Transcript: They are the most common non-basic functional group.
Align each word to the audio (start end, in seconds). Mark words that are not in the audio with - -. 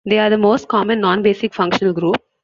They 0.03 0.17
are 0.17 0.31
the 0.31 0.37
most 0.39 0.67
common 0.67 0.99
non-basic 1.01 1.53
functional 1.53 1.93
group. 1.93 2.17